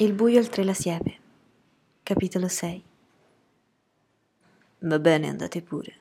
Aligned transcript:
Il 0.00 0.14
buio 0.14 0.38
oltre 0.38 0.64
la 0.64 0.72
siepe. 0.72 1.18
Capitolo 2.02 2.48
6 2.48 2.82
Va 4.78 4.98
bene, 4.98 5.28
andate 5.28 5.60
pure, 5.60 5.94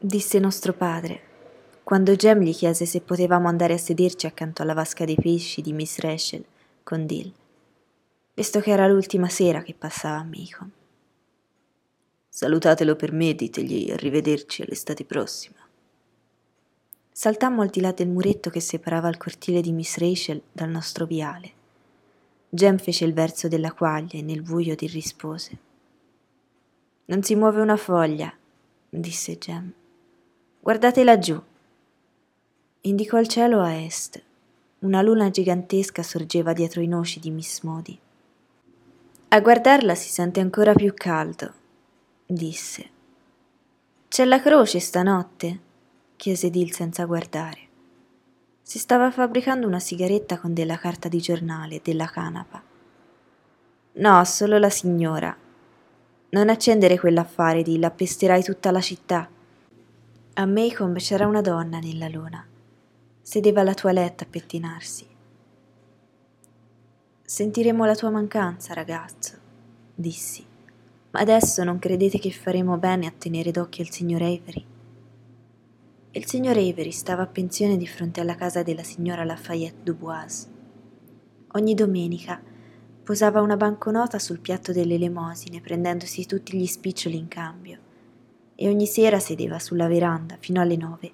disse 0.00 0.40
nostro 0.40 0.72
padre, 0.72 1.20
quando 1.84 2.16
Jem 2.16 2.40
gli 2.40 2.52
chiese 2.52 2.86
se 2.86 3.00
potevamo 3.00 3.46
andare 3.46 3.74
a 3.74 3.78
sederci 3.78 4.26
accanto 4.26 4.62
alla 4.62 4.74
vasca 4.74 5.04
dei 5.04 5.14
pesci 5.14 5.62
di 5.62 5.72
Miss 5.72 6.00
Rachel 6.00 6.44
con 6.82 7.06
Dill, 7.06 7.32
visto 8.34 8.58
che 8.58 8.72
era 8.72 8.88
l'ultima 8.88 9.28
sera 9.28 9.62
che 9.62 9.74
passava 9.74 10.18
a 10.18 10.24
Macon. 10.24 10.72
Salutatelo 12.28 12.96
per 12.96 13.12
me 13.12 13.32
ditegli 13.36 13.92
arrivederci 13.92 14.62
all'estate 14.62 15.04
prossima. 15.04 15.64
Saltammo 17.12 17.62
al 17.62 17.68
di 17.68 17.80
là 17.80 17.92
del 17.92 18.08
muretto 18.08 18.50
che 18.50 18.58
separava 18.58 19.08
il 19.08 19.18
cortile 19.18 19.60
di 19.60 19.70
Miss 19.70 19.98
Rachel 19.98 20.42
dal 20.50 20.68
nostro 20.68 21.06
viale. 21.06 21.57
Jem 22.50 22.78
fece 22.78 23.04
il 23.04 23.12
verso 23.12 23.46
della 23.48 23.72
quaglia 23.72 24.18
e 24.18 24.22
nel 24.22 24.42
buio 24.42 24.74
ti 24.74 24.86
rispose. 24.86 25.58
Non 27.06 27.22
si 27.22 27.34
muove 27.34 27.60
una 27.60 27.76
foglia, 27.76 28.32
disse 28.88 29.36
Jem. 29.36 29.72
Guardate 30.60 31.04
laggiù. 31.04 31.40
Indicò 32.82 33.18
il 33.18 33.28
cielo 33.28 33.60
a 33.60 33.72
est. 33.74 34.22
Una 34.80 35.02
luna 35.02 35.28
gigantesca 35.30 36.02
sorgeva 36.02 36.52
dietro 36.52 36.80
i 36.80 36.86
noci 36.86 37.20
di 37.20 37.30
Miss 37.30 37.60
Modi. 37.62 37.98
A 39.30 39.40
guardarla 39.40 39.94
si 39.94 40.08
sente 40.08 40.40
ancora 40.40 40.72
più 40.72 40.94
caldo, 40.94 41.52
disse. 42.24 42.90
C'è 44.08 44.24
la 44.24 44.40
croce 44.40 44.80
stanotte? 44.80 45.60
chiese 46.16 46.48
Dil 46.48 46.72
senza 46.72 47.04
guardare. 47.04 47.67
Si 48.68 48.78
stava 48.78 49.10
fabbricando 49.10 49.66
una 49.66 49.78
sigaretta 49.78 50.38
con 50.38 50.52
della 50.52 50.76
carta 50.76 51.08
di 51.08 51.20
giornale 51.20 51.76
e 51.76 51.80
della 51.82 52.04
canapa. 52.04 52.62
No, 53.92 54.24
solo 54.26 54.58
la 54.58 54.68
signora. 54.68 55.34
Non 56.28 56.50
accendere 56.50 56.98
quell'affare, 56.98 57.62
Dil, 57.62 57.82
appesterai 57.82 58.42
tutta 58.42 58.70
la 58.70 58.82
città. 58.82 59.26
A 60.34 60.44
Maycomb 60.44 60.98
c'era 60.98 61.26
una 61.26 61.40
donna 61.40 61.78
nella 61.78 62.08
luna. 62.08 62.46
Sedeva 63.22 63.62
alla 63.62 63.72
toilette 63.72 64.24
a 64.24 64.28
pettinarsi. 64.28 65.06
Sentiremo 67.22 67.86
la 67.86 67.94
tua 67.94 68.10
mancanza, 68.10 68.74
ragazzo, 68.74 69.32
dissi. 69.94 70.44
Ma 71.12 71.20
adesso 71.20 71.64
non 71.64 71.78
credete 71.78 72.18
che 72.18 72.30
faremo 72.32 72.76
bene 72.76 73.06
a 73.06 73.14
tenere 73.16 73.50
d'occhio 73.50 73.82
il 73.82 73.90
signor 73.90 74.20
Avery? 74.20 74.76
Il 76.12 76.26
signor 76.26 76.56
Avery 76.56 76.90
stava 76.90 77.22
a 77.22 77.26
pensione 77.26 77.76
di 77.76 77.86
fronte 77.86 78.22
alla 78.22 78.34
casa 78.34 78.62
della 78.62 78.82
signora 78.82 79.24
Lafayette 79.24 79.82
Dubois. 79.82 80.48
Ogni 81.52 81.74
domenica 81.74 82.40
posava 83.04 83.42
una 83.42 83.58
banconota 83.58 84.18
sul 84.18 84.40
piatto 84.40 84.72
delle 84.72 84.94
elemosine 84.94 85.60
prendendosi 85.60 86.24
tutti 86.24 86.56
gli 86.56 86.66
spiccioli 86.66 87.18
in 87.18 87.28
cambio 87.28 87.78
e 88.54 88.68
ogni 88.68 88.86
sera 88.86 89.18
sedeva 89.18 89.58
sulla 89.58 89.86
veranda 89.86 90.38
fino 90.40 90.62
alle 90.62 90.76
nove 90.76 91.12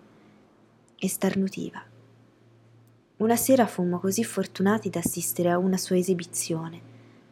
e 0.97 1.09
starnutiva. 1.09 1.83
Una 3.17 3.37
sera 3.37 3.67
fummo 3.67 3.99
così 3.99 4.23
fortunati 4.23 4.91
da 4.91 5.01
assistere 5.01 5.51
a 5.51 5.59
una 5.59 5.77
sua 5.77 5.97
esibizione, 5.97 6.81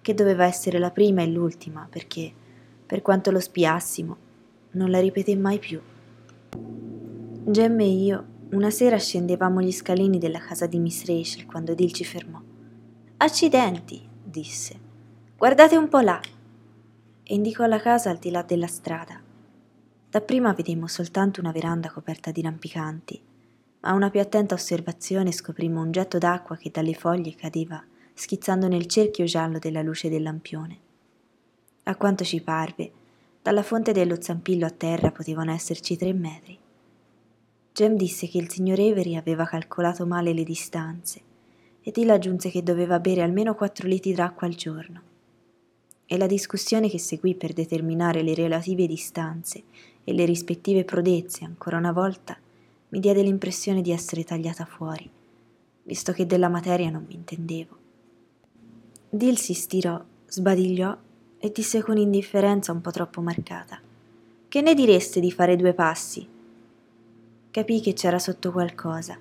che 0.02 0.14
doveva 0.14 0.46
essere 0.46 0.80
la 0.80 0.90
prima 0.90 1.22
e 1.22 1.28
l'ultima 1.28 1.86
perché, 1.88 2.32
per 2.84 3.02
quanto 3.02 3.30
lo 3.30 3.38
spiassimo, 3.38 4.16
non 4.72 4.90
la 4.90 4.98
ripeté 4.98 5.36
mai 5.36 5.60
più. 5.60 5.80
Gem 7.44 7.80
e 7.80 7.88
io 7.88 8.24
una 8.50 8.70
sera 8.70 8.96
scendevamo 8.96 9.60
gli 9.60 9.72
scalini 9.72 10.18
della 10.18 10.38
casa 10.38 10.66
di 10.66 10.78
Miss 10.78 11.04
Rachel 11.04 11.44
quando 11.44 11.74
Dil 11.74 11.92
ci 11.92 12.04
fermò. 12.04 12.40
Accidenti, 13.16 14.00
disse. 14.22 14.78
Guardate 15.36 15.76
un 15.76 15.88
po' 15.88 15.98
là. 15.98 16.20
E 17.24 17.34
indicò 17.34 17.66
la 17.66 17.80
casa 17.80 18.10
al 18.10 18.18
di 18.18 18.30
là 18.30 18.42
della 18.42 18.68
strada. 18.68 19.20
Dapprima 20.08 20.52
vedemmo 20.52 20.86
soltanto 20.86 21.40
una 21.40 21.50
veranda 21.50 21.90
coperta 21.90 22.30
di 22.30 22.42
rampicanti, 22.42 23.20
ma 23.80 23.88
a 23.88 23.94
una 23.94 24.08
più 24.08 24.20
attenta 24.20 24.54
osservazione 24.54 25.32
scoprimmo 25.32 25.80
un 25.80 25.90
getto 25.90 26.18
d'acqua 26.18 26.56
che 26.56 26.70
dalle 26.70 26.94
foglie 26.94 27.34
cadeva, 27.34 27.82
schizzando 28.14 28.68
nel 28.68 28.86
cerchio 28.86 29.24
giallo 29.24 29.58
della 29.58 29.82
luce 29.82 30.08
del 30.08 30.22
lampione. 30.22 30.78
A 31.82 31.96
quanto 31.96 32.22
ci 32.22 32.40
parve, 32.40 32.92
dalla 33.42 33.64
fonte 33.64 33.90
dello 33.90 34.20
zampillo 34.20 34.64
a 34.64 34.70
terra 34.70 35.10
potevano 35.10 35.50
esserci 35.50 35.96
tre 35.96 36.12
metri. 36.12 36.60
Jem 37.74 37.96
disse 37.96 38.28
che 38.28 38.36
il 38.36 38.50
signor 38.50 38.78
Avery 38.78 39.16
aveva 39.16 39.46
calcolato 39.46 40.06
male 40.06 40.34
le 40.34 40.44
distanze 40.44 41.20
e 41.80 41.90
Till 41.90 42.10
aggiunse 42.10 42.50
che 42.50 42.62
doveva 42.62 43.00
bere 43.00 43.22
almeno 43.22 43.54
quattro 43.54 43.88
litri 43.88 44.12
d'acqua 44.12 44.46
al 44.46 44.54
giorno. 44.54 45.02
E 46.04 46.18
la 46.18 46.26
discussione 46.26 46.90
che 46.90 46.98
seguì 46.98 47.34
per 47.34 47.54
determinare 47.54 48.22
le 48.22 48.34
relative 48.34 48.86
distanze 48.86 49.62
e 50.04 50.12
le 50.12 50.26
rispettive 50.26 50.84
prodezze 50.84 51.44
ancora 51.44 51.78
una 51.78 51.92
volta 51.92 52.36
mi 52.90 53.00
diede 53.00 53.22
l'impressione 53.22 53.80
di 53.80 53.90
essere 53.90 54.22
tagliata 54.22 54.66
fuori, 54.66 55.08
visto 55.84 56.12
che 56.12 56.26
della 56.26 56.50
materia 56.50 56.90
non 56.90 57.06
mi 57.08 57.14
intendevo. 57.14 57.78
Dill 59.08 59.36
si 59.36 59.54
stirò, 59.54 60.02
sbadigliò 60.26 60.94
e 61.38 61.50
disse 61.50 61.82
con 61.82 61.96
indifferenza 61.96 62.70
un 62.70 62.82
po' 62.82 62.90
troppo 62.90 63.22
marcata: 63.22 63.80
Che 64.46 64.60
ne 64.60 64.74
direste 64.74 65.20
di 65.20 65.32
fare 65.32 65.56
due 65.56 65.72
passi? 65.72 66.31
Capii 67.52 67.82
che 67.82 67.92
c'era 67.92 68.18
sotto 68.18 68.50
qualcosa. 68.50 69.14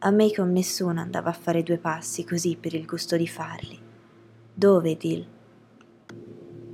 A 0.00 0.10
me 0.10 0.30
con 0.34 0.52
nessuno 0.52 1.00
andava 1.00 1.30
a 1.30 1.32
fare 1.32 1.62
due 1.62 1.78
passi 1.78 2.22
così 2.22 2.58
per 2.60 2.74
il 2.74 2.84
gusto 2.84 3.16
di 3.16 3.26
farli. 3.26 3.80
Dove, 4.52 4.98
Dil? 4.98 5.26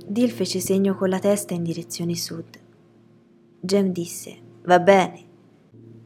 Dil 0.05 0.29
fece 0.31 0.59
segno 0.59 0.93
con 0.95 1.07
la 1.07 1.19
testa 1.19 1.53
in 1.53 1.63
direzione 1.63 2.13
sud. 2.15 2.59
Jem 3.61 3.93
disse: 3.93 4.37
Va 4.63 4.81
bene. 4.81 5.23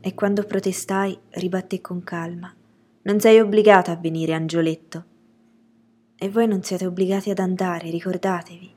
E 0.02 0.14
quando 0.14 0.44
protestai, 0.44 1.18
ribatté 1.30 1.82
con 1.82 2.04
calma: 2.04 2.54
Non 3.02 3.20
sei 3.20 3.40
obbligata 3.40 3.92
a 3.92 3.96
venire, 3.96 4.34
Angioletto. 4.34 5.06
E 6.16 6.30
voi 6.30 6.46
non 6.46 6.62
siete 6.62 6.86
obbligati 6.86 7.32
ad 7.32 7.40
andare, 7.40 7.90
ricordatevi. 7.90 8.72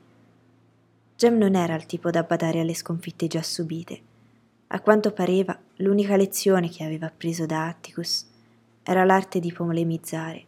Jem 1.17 1.37
non 1.37 1.55
era 1.55 1.75
il 1.75 1.85
tipo 1.85 2.09
da 2.11 2.23
badare 2.23 2.61
alle 2.61 2.75
sconfitte 2.75 3.27
già 3.27 3.43
subite 3.43 4.08
a 4.71 4.81
quanto 4.81 5.13
pareva, 5.13 5.59
l'unica 5.77 6.17
lezione 6.17 6.69
che 6.69 6.85
aveva 6.85 7.07
appreso 7.07 7.47
da 7.47 7.69
Atticus 7.69 8.27
era 8.83 9.05
l'arte 9.05 9.41
di 9.41 9.51
polemizzare. 9.51 10.45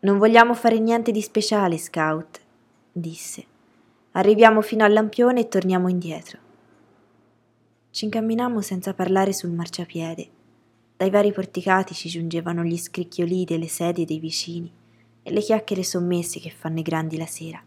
Non 0.00 0.16
vogliamo 0.16 0.54
fare 0.54 0.78
niente 0.78 1.12
di 1.12 1.20
speciale, 1.20 1.76
Scout, 1.76 2.40
disse. 2.90 3.44
Arriviamo 4.12 4.62
fino 4.62 4.84
al 4.84 4.92
lampione 4.92 5.40
e 5.40 5.48
torniamo 5.48 5.88
indietro. 5.88 6.38
Ci 7.90 8.06
incamminammo 8.06 8.62
senza 8.62 8.94
parlare 8.94 9.34
sul 9.34 9.50
marciapiede. 9.50 10.28
Dai 10.96 11.10
vari 11.10 11.30
porticati 11.30 11.92
ci 11.92 12.08
giungevano 12.08 12.62
gli 12.64 12.78
scricchiolii 12.78 13.44
delle 13.44 13.68
sedie 13.68 14.06
dei 14.06 14.18
vicini 14.18 14.72
e 15.22 15.30
le 15.30 15.40
chiacchiere 15.40 15.82
sommesse 15.82 16.40
che 16.40 16.50
fanno 16.50 16.78
i 16.78 16.82
grandi 16.82 17.18
la 17.18 17.26
sera. 17.26 17.62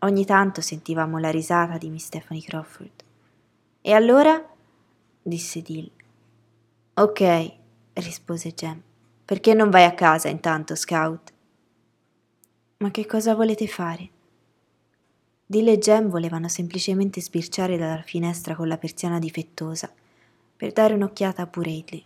Ogni 0.00 0.24
tanto 0.24 0.60
sentivamo 0.60 1.18
la 1.18 1.30
risata 1.30 1.78
di 1.78 1.88
Miss 1.88 2.06
Stephanie 2.06 2.42
Crawford. 2.42 3.10
E 3.84 3.92
allora? 3.92 4.48
disse 5.20 5.60
Dill. 5.60 5.90
Ok, 6.94 7.52
rispose 7.94 8.52
Jem. 8.52 8.80
Perché 9.24 9.54
non 9.54 9.70
vai 9.70 9.84
a 9.84 9.94
casa 9.94 10.28
intanto, 10.28 10.76
Scout? 10.76 11.32
Ma 12.78 12.92
che 12.92 13.06
cosa 13.06 13.34
volete 13.34 13.66
fare? 13.66 14.10
Dill 15.44 15.66
e 15.66 15.78
Jem 15.78 16.08
volevano 16.08 16.48
semplicemente 16.48 17.20
sbirciare 17.20 17.76
dalla 17.76 18.02
finestra 18.02 18.54
con 18.54 18.68
la 18.68 18.78
persiana 18.78 19.18
difettosa 19.18 19.92
per 20.56 20.72
dare 20.72 20.94
un'occhiata 20.94 21.42
a 21.42 21.46
Buradley. 21.46 22.04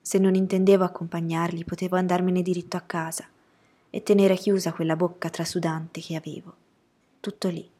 Se 0.00 0.18
non 0.18 0.34
intendevo 0.34 0.84
accompagnarli, 0.84 1.64
potevo 1.64 1.96
andarmene 1.96 2.40
diritto 2.40 2.78
a 2.78 2.80
casa 2.80 3.28
e 3.90 4.02
tenere 4.02 4.34
chiusa 4.34 4.72
quella 4.72 4.96
bocca 4.96 5.28
trasudante 5.28 6.00
che 6.00 6.16
avevo. 6.16 6.54
Tutto 7.20 7.48
lì. 7.48 7.70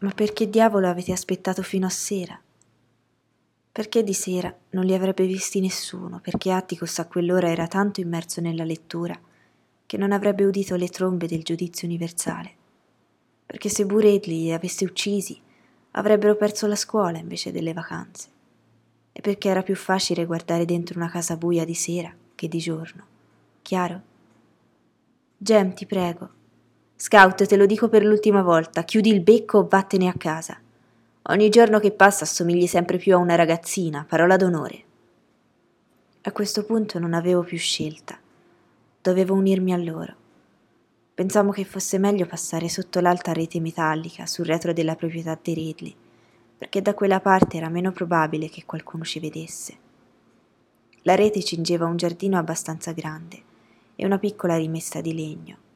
Ma 0.00 0.10
perché 0.10 0.48
diavolo 0.48 0.88
avete 0.88 1.10
aspettato 1.12 1.62
fino 1.62 1.86
a 1.86 1.90
sera? 1.90 2.40
Perché 3.72 4.04
di 4.04 4.14
sera 4.14 4.54
non 4.70 4.84
li 4.84 4.94
avrebbe 4.94 5.26
visti 5.26 5.60
nessuno, 5.60 6.20
perché 6.20 6.52
Atticus 6.52 6.98
a 7.00 7.06
quell'ora 7.06 7.50
era 7.50 7.66
tanto 7.66 8.00
immerso 8.00 8.40
nella 8.40 8.64
lettura 8.64 9.18
che 9.86 9.96
non 9.96 10.12
avrebbe 10.12 10.44
udito 10.44 10.76
le 10.76 10.88
trombe 10.88 11.26
del 11.26 11.42
giudizio 11.42 11.88
universale. 11.88 12.54
Perché 13.46 13.68
se 13.68 13.86
Buredli 13.86 14.42
li 14.42 14.52
avesse 14.52 14.84
uccisi, 14.84 15.40
avrebbero 15.92 16.36
perso 16.36 16.66
la 16.66 16.76
scuola 16.76 17.18
invece 17.18 17.50
delle 17.50 17.72
vacanze. 17.72 18.28
E 19.10 19.20
perché 19.20 19.48
era 19.48 19.62
più 19.62 19.74
facile 19.74 20.26
guardare 20.26 20.64
dentro 20.64 20.98
una 20.98 21.08
casa 21.08 21.36
buia 21.36 21.64
di 21.64 21.74
sera 21.74 22.14
che 22.34 22.46
di 22.46 22.58
giorno. 22.58 23.04
Chiaro? 23.62 24.02
Gem, 25.36 25.72
ti 25.72 25.86
prego, 25.86 26.30
Scout, 27.00 27.46
te 27.46 27.56
lo 27.56 27.64
dico 27.64 27.88
per 27.88 28.04
l'ultima 28.04 28.42
volta, 28.42 28.82
chiudi 28.82 29.12
il 29.12 29.20
becco 29.20 29.58
o 29.58 29.68
vattene 29.68 30.08
a 30.08 30.14
casa. 30.14 30.58
Ogni 31.22 31.48
giorno 31.48 31.78
che 31.78 31.92
passa 31.92 32.24
assomigli 32.24 32.66
sempre 32.66 32.98
più 32.98 33.14
a 33.14 33.18
una 33.18 33.36
ragazzina, 33.36 34.04
parola 34.04 34.36
d'onore. 34.36 34.82
A 36.22 36.32
questo 36.32 36.64
punto 36.64 36.98
non 36.98 37.14
avevo 37.14 37.44
più 37.44 37.56
scelta. 37.56 38.18
Dovevo 39.00 39.34
unirmi 39.34 39.72
a 39.72 39.76
loro. 39.76 40.12
Pensammo 41.14 41.52
che 41.52 41.64
fosse 41.64 41.98
meglio 41.98 42.26
passare 42.26 42.68
sotto 42.68 42.98
l'alta 42.98 43.32
rete 43.32 43.60
metallica 43.60 44.26
sul 44.26 44.46
retro 44.46 44.72
della 44.72 44.96
proprietà 44.96 45.38
dei 45.40 45.54
Ridley, 45.54 45.94
perché 46.58 46.82
da 46.82 46.94
quella 46.94 47.20
parte 47.20 47.58
era 47.58 47.68
meno 47.68 47.92
probabile 47.92 48.48
che 48.48 48.64
qualcuno 48.66 49.04
ci 49.04 49.20
vedesse. 49.20 49.76
La 51.02 51.14
rete 51.14 51.44
cingeva 51.44 51.86
un 51.86 51.96
giardino 51.96 52.38
abbastanza 52.38 52.90
grande 52.90 53.40
e 53.94 54.04
una 54.04 54.18
piccola 54.18 54.56
rimessa 54.56 55.00
di 55.00 55.14
legno. 55.14 55.66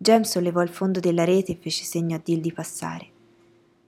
Jem 0.00 0.22
sollevò 0.22 0.62
il 0.62 0.68
fondo 0.68 1.00
della 1.00 1.24
rete 1.24 1.52
e 1.52 1.58
fece 1.60 1.82
segno 1.82 2.14
a 2.14 2.20
Dill 2.22 2.40
di 2.40 2.52
passare. 2.52 3.10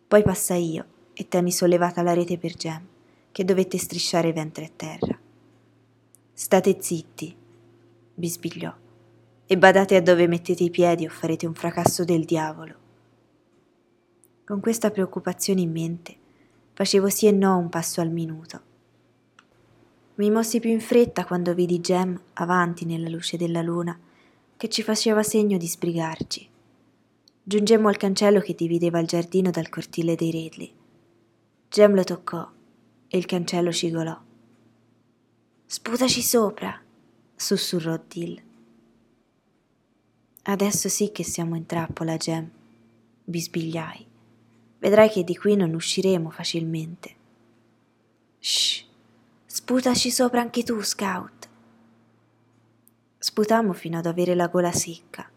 Poi 0.09 0.25
passai 0.25 0.73
io 0.73 0.85
e 1.15 1.29
tenni 1.29 1.53
sollevata 1.53 2.03
la 2.03 2.13
rete 2.13 2.37
per 2.37 2.55
Jem, 2.55 2.85
che 3.31 3.45
dovette 3.45 3.79
strisciare 3.79 4.33
ventre 4.33 4.65
a 4.65 4.71
terra. 4.75 5.17
State 6.33 6.77
zitti, 6.81 7.37
bisbigliò 8.13 8.75
e 9.47 9.59
badate 9.59 9.95
a 9.95 10.03
dove 10.03 10.27
mettete 10.27 10.65
i 10.65 10.71
piedi 10.71 11.07
o 11.07 11.11
farete 11.11 11.47
un 11.47 11.55
fracasso 11.55 12.05
del 12.05 12.25
diavolo. 12.25 12.75
Con 14.45 14.61
questa 14.61 14.91
preoccupazione 14.91 15.61
in 15.61 15.71
mente, 15.71 16.17
facevo 16.73 17.09
sì 17.09 17.29
e 17.29 17.33
no 17.33 17.57
un 17.57 17.69
passo 17.69 18.01
al 18.01 18.11
minuto. 18.11 18.61
Mi 20.17 20.29
mossi 20.31 20.59
più 20.59 20.71
in 20.71 20.81
fretta 20.81 21.25
quando 21.25 21.55
vidi 21.55 21.79
Jem 21.79 22.21
avanti 22.35 22.85
nella 22.85 23.09
luce 23.09 23.37
della 23.37 23.63
luna, 23.63 23.97
che 24.61 24.69
ci 24.69 24.83
faceva 24.83 25.23
segno 25.23 25.57
di 25.57 25.67
sbrigarci. 25.67 26.47
Giungemmo 27.43 27.89
al 27.89 27.97
cancello 27.97 28.41
che 28.41 28.55
divideva 28.55 28.99
il 28.99 29.07
giardino 29.07 29.51
dal 29.51 29.71
cortile 29.71 30.17
dei 30.17 30.31
Redli. 30.31 30.71
Jem 31.71 31.95
lo 31.95 32.05
toccò 32.05 32.47
e 33.09 33.17
il 33.17 33.25
cancello 33.25 33.73
cigolò. 33.73 34.21
Sputaci 35.65 36.21
sopra, 36.21 36.79
sussurrò 37.35 37.99
Dill. 38.07 38.39
Adesso 40.43 40.91
sì 40.91 41.11
che 41.11 41.25
siamo 41.25 41.57
in 41.57 41.65
trappola, 41.65 42.19
Gem, 42.19 42.51
bisbigliai. 43.25 44.07
Vedrai 44.79 45.09
che 45.09 45.25
di 45.25 45.39
qui 45.39 45.57
non 45.57 45.73
usciremo 45.73 46.29
facilmente. 46.29 47.15
Shh, 48.39 48.85
sputaci 49.47 50.11
sopra 50.11 50.43
anche 50.43 50.63
tu, 50.65 50.83
Scout. 50.83 51.40
Sputammo 53.23 53.75
fino 53.75 53.99
ad 53.99 54.07
avere 54.07 54.35
la 54.35 54.49
gola 54.49 54.73
secca 54.73 55.29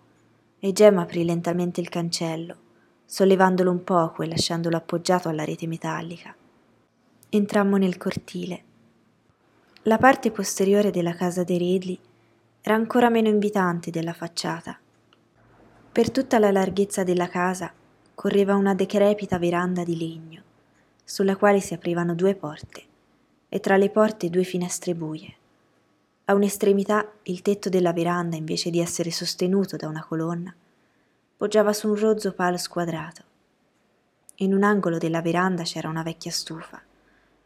e 0.57 0.71
Gem 0.71 0.97
aprì 0.97 1.25
lentamente 1.25 1.81
il 1.81 1.89
cancello, 1.89 2.56
sollevandolo 3.06 3.69
un 3.69 3.83
poco 3.83 4.24
e 4.24 4.27
lasciandolo 4.27 4.77
appoggiato 4.77 5.27
alla 5.27 5.44
rete 5.44 5.68
metallica. 5.68 6.33
Entrammo 7.30 7.75
nel 7.75 7.97
cortile. 7.97 8.63
La 9.83 9.97
parte 9.97 10.31
posteriore 10.31 10.91
della 10.91 11.13
casa 11.13 11.44
dei 11.44 11.57
Ridley 11.57 12.00
era 12.62 12.75
ancora 12.75 13.09
meno 13.09 13.27
invitante 13.27 13.91
della 13.91 14.13
facciata 14.13 14.79
per 15.94 16.09
tutta 16.09 16.39
la 16.39 16.50
larghezza 16.50 17.03
della 17.03 17.27
casa 17.27 17.71
correva 18.15 18.56
una 18.56 18.74
decrepita 18.74 19.38
veranda 19.38 19.83
di 19.83 19.95
legno, 19.95 20.41
sulla 21.03 21.36
quale 21.36 21.59
si 21.59 21.75
aprivano 21.75 22.15
due 22.15 22.33
porte, 22.33 22.83
e 23.47 23.59
tra 23.59 23.77
le 23.77 23.91
porte 23.91 24.31
due 24.31 24.41
finestre 24.41 24.95
buie. 24.95 25.36
A 26.25 26.34
un'estremità 26.34 27.12
il 27.24 27.42
tetto 27.42 27.68
della 27.68 27.92
veranda, 27.92 28.38
invece 28.38 28.70
di 28.70 28.80
essere 28.80 29.12
sostenuto 29.12 29.75
da 29.75 29.90
una 29.90 30.06
colonna, 30.06 30.56
poggiava 31.36 31.74
su 31.74 31.90
un 31.90 31.96
rozzo 31.96 32.31
palo 32.31 32.56
squadrato. 32.56 33.24
In 34.36 34.54
un 34.54 34.64
angolo 34.64 34.98
della 34.98 35.22
veranda 35.22 35.64
c'era 35.64 35.90
una 35.90 36.02
vecchia 36.02 36.31
stufa 36.31 36.81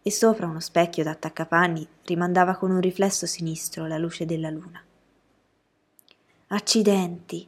e 0.04 0.12
sopra 0.12 0.46
uno 0.46 0.60
specchio 0.60 1.04
da 1.04 1.10
attaccapanni 1.12 1.88
rimandava 2.04 2.56
con 2.56 2.70
un 2.70 2.80
riflesso 2.80 3.26
sinistro 3.26 3.88
la 3.88 3.98
luce 3.98 4.28
della 4.28 4.52
luna. 4.52 4.80
Accidenti! 6.50 7.48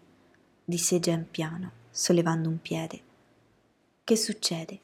disse 0.66 1.00
Jen 1.00 1.28
piano, 1.30 1.72
sollevando 1.92 2.50
un 2.50 2.60
piede. 2.60 3.02
Che 4.04 4.16
succede? 4.16 4.80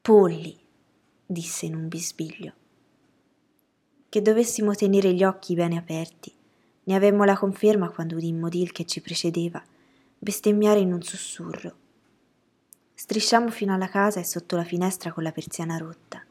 Polli, 0.00 0.58
disse 1.26 1.66
in 1.66 1.76
un 1.76 1.88
bisbiglio. 1.88 2.54
Che 4.12 4.20
dovessimo 4.20 4.74
tenere 4.74 5.14
gli 5.14 5.24
occhi 5.24 5.54
bene 5.54 5.78
aperti. 5.78 6.30
Ne 6.82 6.94
avemmo 6.94 7.24
la 7.24 7.34
conferma 7.34 7.88
quando 7.88 8.16
udimmo 8.16 8.50
Dil 8.50 8.70
che 8.70 8.84
ci 8.84 9.00
precedeva 9.00 9.62
bestemmiare 10.18 10.80
in 10.80 10.92
un 10.92 11.00
sussurro. 11.00 11.74
Strisciammo 12.92 13.48
fino 13.48 13.72
alla 13.72 13.88
casa 13.88 14.20
e 14.20 14.24
sotto 14.24 14.54
la 14.56 14.64
finestra 14.64 15.12
con 15.12 15.22
la 15.22 15.32
persiana 15.32 15.78
rotta. 15.78 16.22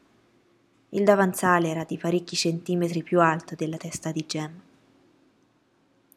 Il 0.90 1.02
davanzale 1.02 1.70
era 1.70 1.82
di 1.82 1.98
parecchi 1.98 2.36
centimetri 2.36 3.02
più 3.02 3.20
alto 3.20 3.56
della 3.56 3.78
testa 3.78 4.12
di 4.12 4.24
Gem. 4.28 4.60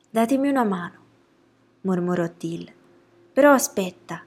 Datemi 0.07 0.49
una 0.49 0.65
mano, 0.65 0.99
mormorò 1.81 2.29
Dill. 2.37 2.71
Però 3.33 3.51
aspetta. 3.51 4.23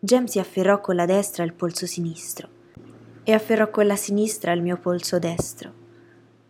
Jem 0.00 0.24
si 0.24 0.40
afferrò 0.40 0.80
con 0.80 0.96
la 0.96 1.06
destra 1.06 1.44
il 1.44 1.52
polso 1.52 1.86
sinistro 1.86 2.48
e 3.22 3.32
afferrò 3.32 3.70
con 3.70 3.86
la 3.86 3.94
sinistra 3.94 4.50
il 4.50 4.62
mio 4.62 4.78
polso 4.78 5.20
destro. 5.20 5.82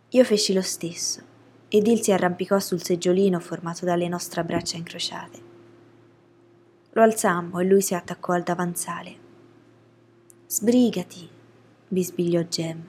Io 0.09 0.23
feci 0.23 0.53
lo 0.53 0.61
stesso 0.61 1.21
e 1.67 1.81
Dill 1.81 1.99
si 1.99 2.11
arrampicò 2.11 2.59
sul 2.59 2.81
seggiolino 2.81 3.39
formato 3.39 3.85
dalle 3.85 4.07
nostre 4.07 4.43
braccia 4.43 4.77
incrociate. 4.77 5.53
Lo 6.91 7.01
alzammo 7.01 7.59
e 7.59 7.65
lui 7.65 7.81
si 7.81 7.95
attaccò 7.95 8.33
al 8.33 8.43
davanzale. 8.43 9.23
Sbrigati, 10.45 11.27
bisbigliò 11.87 12.41
Jem. 12.41 12.87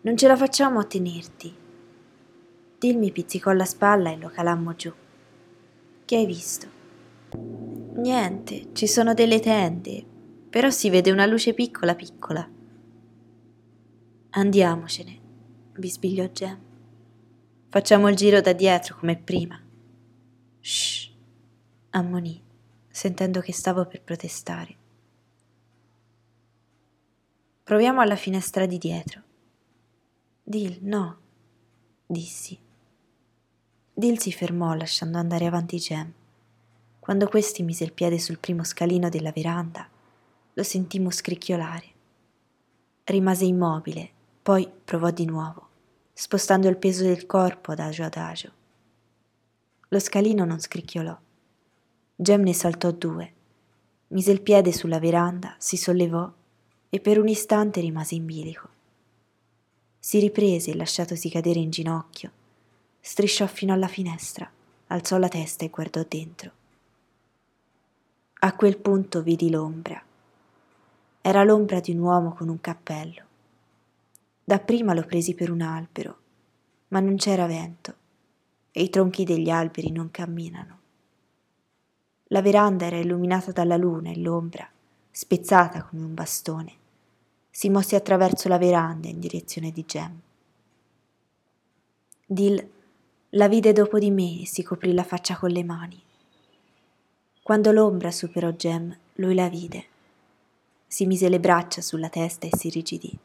Non 0.00 0.16
ce 0.16 0.26
la 0.26 0.36
facciamo 0.36 0.80
a 0.80 0.84
tenerti. 0.84 1.54
Dill 2.78 2.98
mi 2.98 3.12
pizzicò 3.12 3.52
la 3.52 3.64
spalla 3.64 4.10
e 4.10 4.16
lo 4.16 4.28
calammo 4.28 4.74
giù. 4.74 4.92
Che 6.04 6.16
hai 6.16 6.26
visto? 6.26 6.66
Niente, 7.96 8.68
ci 8.72 8.86
sono 8.86 9.14
delle 9.14 9.40
tende, 9.40 10.04
però 10.50 10.70
si 10.70 10.90
vede 10.90 11.10
una 11.10 11.26
luce 11.26 11.54
piccola 11.54 11.94
piccola. 11.94 12.48
Andiamocene, 14.30 15.20
bisbigliò 15.78 16.26
Gem. 16.26 16.58
Facciamo 17.68 18.08
il 18.08 18.16
giro 18.16 18.40
da 18.40 18.52
dietro 18.52 18.96
come 18.96 19.16
prima. 19.16 19.60
Shh, 20.60 21.10
ammonì, 21.90 22.42
sentendo 22.88 23.40
che 23.40 23.52
stavo 23.52 23.86
per 23.86 24.02
protestare. 24.02 24.76
Proviamo 27.62 28.00
alla 28.00 28.16
finestra 28.16 28.64
di 28.64 28.78
dietro. 28.78 29.22
Dil, 30.42 30.78
no, 30.82 31.18
dissi. 32.06 32.56
Dil 33.92 34.20
si 34.20 34.30
fermò 34.30 34.74
lasciando 34.74 35.18
andare 35.18 35.46
avanti 35.46 35.78
Jem. 35.78 36.12
Quando 37.00 37.26
questi 37.28 37.62
mise 37.62 37.84
il 37.84 37.92
piede 37.92 38.18
sul 38.18 38.38
primo 38.38 38.62
scalino 38.62 39.08
della 39.08 39.32
veranda, 39.32 39.88
lo 40.52 40.62
sentimmo 40.62 41.10
scricchiolare. 41.10 41.86
Rimase 43.04 43.44
immobile, 43.44 44.10
poi 44.42 44.70
provò 44.84 45.10
di 45.10 45.24
nuovo, 45.24 45.65
spostando 46.18 46.66
il 46.66 46.78
peso 46.78 47.02
del 47.02 47.26
corpo 47.26 47.72
adagio 47.72 48.02
adagio. 48.02 48.50
Lo 49.88 49.98
scalino 49.98 50.46
non 50.46 50.58
scricchiolò. 50.58 51.14
Jem 52.16 52.42
ne 52.42 52.54
saltò 52.54 52.90
due, 52.90 53.32
mise 54.08 54.32
il 54.32 54.40
piede 54.40 54.72
sulla 54.72 54.98
veranda, 54.98 55.54
si 55.58 55.76
sollevò 55.76 56.32
e 56.88 57.00
per 57.00 57.18
un 57.18 57.28
istante 57.28 57.82
rimase 57.82 58.14
in 58.14 58.24
bilico. 58.24 58.68
Si 59.98 60.18
riprese 60.18 60.74
lasciatosi 60.74 61.28
cadere 61.28 61.58
in 61.58 61.68
ginocchio, 61.68 62.30
strisciò 62.98 63.46
fino 63.46 63.74
alla 63.74 63.88
finestra, 63.88 64.50
alzò 64.86 65.18
la 65.18 65.28
testa 65.28 65.66
e 65.66 65.68
guardò 65.68 66.02
dentro. 66.08 66.50
A 68.38 68.54
quel 68.54 68.78
punto 68.78 69.20
vidi 69.20 69.50
l'ombra. 69.50 70.02
Era 71.20 71.44
l'ombra 71.44 71.80
di 71.80 71.90
un 71.90 71.98
uomo 71.98 72.32
con 72.32 72.48
un 72.48 72.60
cappello. 72.60 73.25
Dapprima 74.48 74.94
lo 74.94 75.02
presi 75.02 75.34
per 75.34 75.50
un 75.50 75.60
albero, 75.60 76.18
ma 76.90 77.00
non 77.00 77.16
c'era 77.16 77.46
vento 77.46 77.94
e 78.70 78.80
i 78.84 78.90
tronchi 78.90 79.24
degli 79.24 79.50
alberi 79.50 79.90
non 79.90 80.12
camminano. 80.12 80.78
La 82.28 82.42
veranda 82.42 82.86
era 82.86 82.96
illuminata 82.96 83.50
dalla 83.50 83.76
luna 83.76 84.10
e 84.10 84.20
l'ombra, 84.20 84.64
spezzata 85.10 85.82
come 85.82 86.04
un 86.04 86.14
bastone, 86.14 86.72
si 87.50 87.68
mosse 87.70 87.96
attraverso 87.96 88.46
la 88.46 88.56
veranda 88.56 89.08
in 89.08 89.18
direzione 89.18 89.72
di 89.72 89.84
Gem. 89.84 90.20
Dill 92.24 92.70
la 93.30 93.48
vide 93.48 93.72
dopo 93.72 93.98
di 93.98 94.12
me 94.12 94.42
e 94.42 94.46
si 94.46 94.62
coprì 94.62 94.92
la 94.92 95.02
faccia 95.02 95.36
con 95.36 95.50
le 95.50 95.64
mani. 95.64 96.00
Quando 97.42 97.72
l'ombra 97.72 98.12
superò 98.12 98.52
Gem, 98.52 98.96
lui 99.14 99.34
la 99.34 99.48
vide. 99.48 99.86
Si 100.86 101.04
mise 101.04 101.28
le 101.28 101.40
braccia 101.40 101.80
sulla 101.80 102.08
testa 102.08 102.46
e 102.46 102.56
si 102.56 102.68
rigidì. 102.68 103.18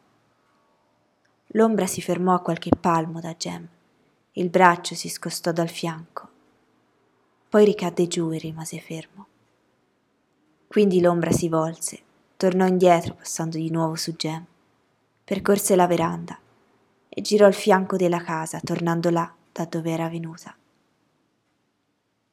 L'ombra 1.56 1.86
si 1.86 2.02
fermò 2.02 2.34
a 2.34 2.40
qualche 2.40 2.70
palmo 2.80 3.20
da 3.20 3.36
Gem. 3.36 3.68
Il 4.34 4.50
braccio 4.50 4.96
si 4.96 5.10
scostò 5.10 5.52
dal 5.52 5.68
fianco. 5.68 6.30
Poi 7.50 7.66
ricadde 7.66 8.08
giù 8.08 8.32
e 8.32 8.38
rimase 8.38 8.80
fermo. 8.80 9.26
Quindi 10.68 11.02
l'ombra 11.02 11.32
si 11.32 11.50
volse, 11.50 12.00
tornò 12.38 12.66
indietro 12.66 13.16
passando 13.16 13.58
di 13.58 13.70
nuovo 13.70 13.96
su 13.96 14.16
Gem, 14.16 14.46
percorse 15.26 15.76
la 15.76 15.88
veranda 15.88 16.40
e 17.10 17.22
girò 17.22 17.48
il 17.48 17.54
fianco 17.54 17.98
della 17.98 18.22
casa, 18.22 18.62
tornando 18.62 19.10
là 19.10 19.30
da 19.52 19.66
dove 19.66 19.92
era 19.92 20.08
venuta. 20.08 20.56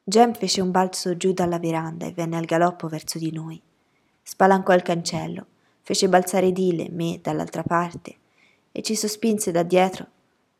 Jem 0.04 0.32
fece 0.34 0.60
un 0.60 0.70
balzo 0.70 1.16
giù 1.16 1.32
dalla 1.32 1.58
veranda 1.58 2.06
e 2.06 2.12
venne 2.12 2.36
al 2.36 2.44
galoppo 2.44 2.86
verso 2.86 3.18
di 3.18 3.32
noi. 3.32 3.60
Spalancò 4.22 4.72
il 4.74 4.82
cancello, 4.82 5.46
fece 5.80 6.08
balzare 6.08 6.52
Dile 6.52 6.86
e 6.86 6.90
me 6.92 7.18
dall'altra 7.20 7.64
parte 7.64 8.17
e 8.78 8.82
ci 8.82 8.94
sospinse 8.94 9.50
da 9.50 9.64
dietro 9.64 10.06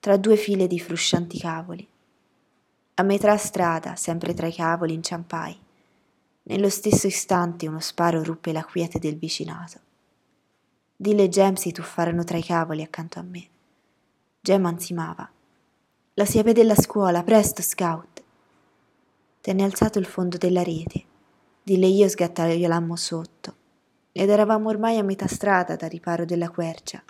tra 0.01 0.17
due 0.17 0.35
file 0.35 0.67
di 0.67 0.81
fruscianti 0.81 1.39
cavoli. 1.39 1.87
A 2.95 3.03
metà 3.05 3.37
strada, 3.37 3.95
sempre 3.95 4.35
tra 4.35 4.49
i 4.49 4.53
cavoli, 4.53 4.93
inciampai. 4.93 5.57
Nello 6.43 6.69
stesso 6.69 7.07
istante 7.07 7.69
uno 7.69 7.79
sparo 7.79 8.25
ruppe 8.25 8.51
la 8.51 8.65
quiete 8.65 8.99
del 8.99 9.17
vicinato. 9.17 9.79
Dile 10.97 11.23
e 11.23 11.29
Jem 11.29 11.55
si 11.55 11.71
tuffarono 11.71 12.25
tra 12.25 12.37
i 12.37 12.43
cavoli 12.43 12.83
accanto 12.83 13.21
a 13.21 13.23
me. 13.23 13.47
Jem 14.41 14.67
ansimava. 14.67 15.31
La 16.15 16.25
siepe 16.25 16.53
della 16.53 16.75
scuola, 16.75 17.23
presto, 17.23 17.63
scout! 17.63 18.21
Tenne 19.41 19.63
alzato 19.63 20.01
il 20.01 20.07
fondo 20.07 20.39
della 20.39 20.65
rete. 20.65 21.05
Dile 21.63 21.87
e 21.87 21.91
io 21.91 22.09
sgattaiolammo 22.09 22.97
sotto, 22.97 23.55
ed 24.11 24.29
eravamo 24.29 24.71
ormai 24.71 24.99
a 24.99 25.05
metà 25.05 25.29
strada 25.29 25.77
da 25.77 25.87
riparo 25.87 26.25
della 26.25 26.51
quercia, 26.51 27.01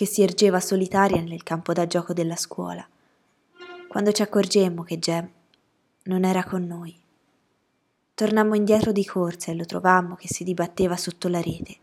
che 0.00 0.06
si 0.06 0.22
ergeva 0.22 0.60
solitaria 0.60 1.20
nel 1.20 1.42
campo 1.42 1.74
da 1.74 1.86
gioco 1.86 2.14
della 2.14 2.34
scuola 2.34 2.82
quando 3.86 4.12
ci 4.12 4.22
accorgemmo 4.22 4.82
che 4.82 4.98
Jem 4.98 5.30
non 6.04 6.24
era 6.24 6.42
con 6.42 6.66
noi. 6.66 6.98
Tornammo 8.14 8.54
indietro 8.54 8.92
di 8.92 9.04
corsa 9.04 9.50
e 9.50 9.54
lo 9.54 9.66
trovammo 9.66 10.14
che 10.14 10.26
si 10.26 10.42
dibatteva 10.42 10.96
sotto 10.96 11.28
la 11.28 11.42
rete, 11.42 11.76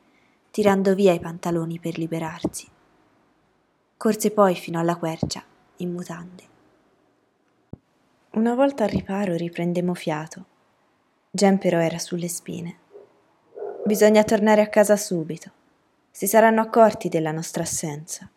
tirando 0.50 0.96
via 0.96 1.14
i 1.14 1.20
pantaloni 1.20 1.78
per 1.78 2.00
liberarsi. 2.00 2.68
Corse 3.98 4.32
poi 4.32 4.56
fino 4.56 4.80
alla 4.80 4.96
quercia, 4.96 5.44
in 5.76 5.92
mutande. 5.92 6.44
Una 8.32 8.56
volta 8.56 8.86
al 8.86 8.90
riparo 8.90 9.36
riprendemmo 9.36 9.94
fiato. 9.94 10.46
Jem 11.30 11.60
però 11.60 11.78
era 11.78 12.00
sulle 12.00 12.30
spine. 12.30 12.78
Bisogna 13.86 14.24
tornare 14.24 14.62
a 14.62 14.70
casa 14.70 14.96
subito. 14.96 15.57
Si 16.18 16.26
saranno 16.26 16.62
accorti 16.62 17.10
della 17.10 17.32
nostra 17.32 17.62
assenza. 17.62 18.28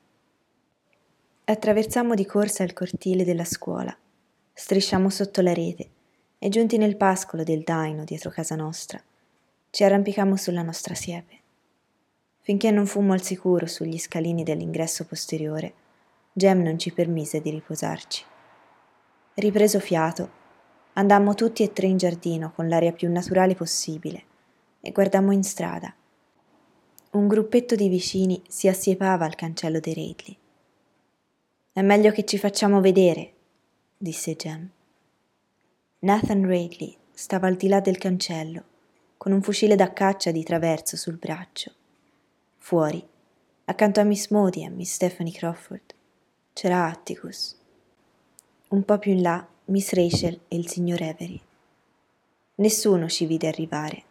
Attraversammo 1.45 2.15
di 2.15 2.27
corsa 2.27 2.63
il 2.63 2.75
cortile 2.75 3.25
della 3.25 3.47
scuola, 3.47 3.97
strisciammo 4.53 5.09
sotto 5.09 5.41
la 5.41 5.55
rete 5.55 5.89
e 6.39 6.51
giunti 6.51 6.77
nel 6.77 6.99
pascolo 6.99 7.43
del 7.43 7.63
daino 7.63 8.05
dietro 8.05 8.29
casa 8.29 8.55
nostra, 8.55 9.03
ci 9.71 9.83
arrampicammo 9.83 10.37
sulla 10.37 10.61
nostra 10.61 10.95
siepe. 10.95 11.39
Finché 12.41 12.71
non 12.71 12.85
fummo 12.85 13.15
al 13.15 13.23
sicuro 13.23 13.65
sugli 13.65 13.99
scalini 13.99 14.43
dell'ingresso 14.43 15.07
posteriore, 15.07 15.73
Jem 16.35 16.61
non 16.61 16.79
ci 16.79 16.93
permise 16.93 17.41
di 17.41 17.49
riposarci. 17.49 18.23
Ripreso 19.37 19.81
fiato, 19.81 20.31
andammo 20.93 21.33
tutti 21.35 21.63
e 21.63 21.73
tre 21.73 21.87
in 21.87 21.97
giardino 21.97 22.53
con 22.55 22.69
l'aria 22.69 22.93
più 22.93 23.11
naturale 23.11 23.55
possibile 23.55 24.25
e 24.83 24.93
guardammo 24.93 25.33
in 25.33 25.43
strada. 25.43 25.95
Un 27.13 27.27
gruppetto 27.27 27.75
di 27.75 27.89
vicini 27.89 28.41
si 28.47 28.69
assiepava 28.69 29.25
al 29.25 29.35
cancello 29.35 29.81
dei 29.81 29.95
Redley. 29.95 30.37
È 31.73 31.83
meglio 31.83 32.13
che 32.13 32.25
ci 32.25 32.39
facciamo 32.39 32.81
vedere, 32.81 33.33
disse 33.99 34.37
Jem. 34.37 34.71
Nathan 35.99 36.43
Radley 36.43 36.97
stava 37.13 37.49
al 37.49 37.57
di 37.57 37.67
là 37.67 37.81
del 37.81 37.99
cancello, 37.99 38.63
con 39.17 39.33
un 39.33 39.43
fucile 39.43 39.75
da 39.75 39.93
caccia 39.93 40.31
di 40.31 40.45
traverso 40.45 40.97
sul 40.97 41.17
braccio. 41.17 41.73
Fuori, 42.59 43.05
accanto 43.65 43.99
a 43.99 44.05
Miss 44.05 44.29
Modi 44.29 44.61
e 44.63 44.67
a 44.67 44.71
Miss 44.71 44.93
Stephanie 44.93 45.33
Crawford, 45.33 45.93
c'era 46.53 46.87
Atticus. 46.87 47.59
Un 48.69 48.85
po' 48.85 48.99
più 49.01 49.11
in 49.11 49.23
là, 49.23 49.45
Miss 49.65 49.91
Rachel 49.95 50.43
e 50.47 50.57
il 50.57 50.69
signor 50.69 51.03
Avery. 51.03 51.41
Nessuno 52.55 53.09
ci 53.09 53.27
vide 53.27 53.49
arrivare. 53.49 54.03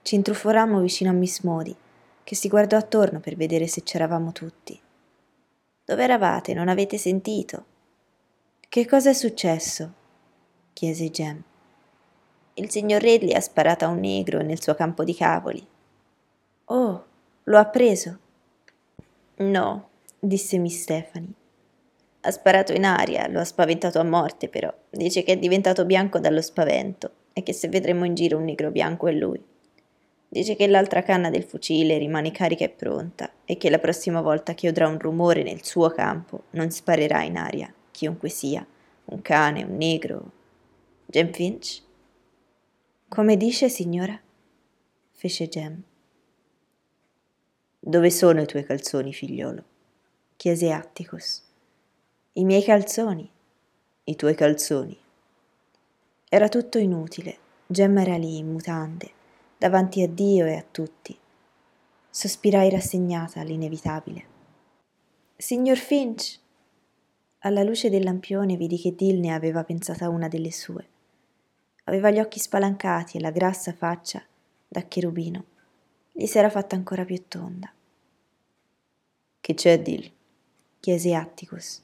Ci 0.00 0.14
intruforammo 0.14 0.80
vicino 0.80 1.10
a 1.10 1.12
Miss 1.12 1.42
Modi, 1.42 1.76
che 2.24 2.34
si 2.34 2.48
guardò 2.48 2.76
attorno 2.76 3.20
per 3.20 3.36
vedere 3.36 3.66
se 3.66 3.82
c'eravamo 3.82 4.32
tutti. 4.32 4.80
Dove 5.84 6.04
eravate? 6.04 6.54
Non 6.54 6.68
avete 6.68 6.98
sentito? 6.98 7.64
Che 8.68 8.86
cosa 8.86 9.10
è 9.10 9.12
successo? 9.14 9.92
chiese 10.72 11.10
Jem. 11.10 11.42
Il 12.54 12.70
signor 12.70 13.00
Redley 13.00 13.34
ha 13.34 13.40
sparato 13.40 13.84
a 13.84 13.88
un 13.88 14.00
negro 14.00 14.42
nel 14.42 14.62
suo 14.62 14.74
campo 14.74 15.02
di 15.02 15.14
cavoli. 15.14 15.66
Oh, 16.66 17.04
lo 17.42 17.58
ha 17.58 17.64
preso? 17.64 18.18
No, 19.36 19.88
disse 20.18 20.58
Miss 20.58 20.82
Stephanie. 20.82 21.32
Ha 22.20 22.30
sparato 22.30 22.72
in 22.72 22.84
aria, 22.84 23.26
lo 23.28 23.40
ha 23.40 23.44
spaventato 23.44 23.98
a 23.98 24.04
morte 24.04 24.48
però. 24.48 24.72
Dice 24.90 25.22
che 25.22 25.32
è 25.32 25.36
diventato 25.38 25.84
bianco 25.84 26.18
dallo 26.18 26.42
spavento 26.42 27.10
e 27.32 27.42
che 27.42 27.52
se 27.52 27.68
vedremo 27.68 28.04
in 28.04 28.14
giro 28.14 28.36
un 28.36 28.44
negro 28.44 28.70
bianco 28.70 29.08
è 29.08 29.12
lui. 29.12 29.42
Dice 30.32 30.54
che 30.54 30.68
l'altra 30.68 31.02
canna 31.02 31.28
del 31.28 31.42
fucile 31.42 31.98
rimane 31.98 32.30
carica 32.30 32.62
e 32.62 32.68
pronta 32.68 33.32
e 33.44 33.56
che 33.56 33.68
la 33.68 33.80
prossima 33.80 34.20
volta 34.20 34.54
che 34.54 34.68
udrà 34.68 34.86
un 34.86 35.00
rumore 35.00 35.42
nel 35.42 35.64
suo 35.64 35.90
campo 35.90 36.44
non 36.50 36.70
sparerà 36.70 37.24
in 37.24 37.36
aria, 37.36 37.74
chiunque 37.90 38.28
sia, 38.28 38.64
un 39.06 39.22
cane, 39.22 39.64
un 39.64 39.76
negro. 39.76 40.30
Jem 41.06 41.32
Finch? 41.32 41.82
Come 43.08 43.36
dice, 43.36 43.68
signora? 43.68 44.16
fece 45.10 45.48
Jem. 45.48 45.82
Dove 47.80 48.10
sono 48.10 48.40
i 48.40 48.46
tuoi 48.46 48.64
calzoni, 48.64 49.12
figliolo? 49.12 49.64
chiese 50.36 50.70
Atticus. 50.70 51.42
I 52.34 52.44
miei 52.44 52.62
calzoni. 52.62 53.28
I 54.04 54.14
tuoi 54.14 54.36
calzoni. 54.36 54.96
Era 56.28 56.48
tutto 56.48 56.78
inutile. 56.78 57.36
Jem 57.66 57.98
era 57.98 58.16
lì, 58.16 58.38
in 58.38 58.52
mutande 58.52 59.18
davanti 59.60 60.00
a 60.00 60.08
Dio 60.08 60.46
e 60.46 60.54
a 60.54 60.64
tutti. 60.68 61.14
Sospirai 62.08 62.70
rassegnata 62.70 63.40
all'inevitabile. 63.40 64.24
Signor 65.36 65.76
Finch! 65.76 66.40
Alla 67.40 67.62
luce 67.62 67.90
del 67.90 68.02
lampione 68.02 68.56
vidi 68.56 68.78
che 68.78 68.94
Dill 68.94 69.20
ne 69.20 69.34
aveva 69.34 69.62
pensata 69.62 70.08
una 70.08 70.28
delle 70.28 70.50
sue. 70.50 70.88
Aveva 71.84 72.10
gli 72.10 72.20
occhi 72.20 72.38
spalancati 72.38 73.18
e 73.18 73.20
la 73.20 73.30
grassa 73.30 73.74
faccia, 73.74 74.22
da 74.66 74.80
cherubino, 74.80 75.44
gli 76.10 76.24
si 76.24 76.38
era 76.38 76.48
fatta 76.48 76.74
ancora 76.74 77.04
più 77.04 77.28
tonda. 77.28 77.70
Che 79.40 79.54
c'è, 79.54 79.82
Dill? 79.82 80.10
chiese 80.80 81.14
Atticus. 81.14 81.82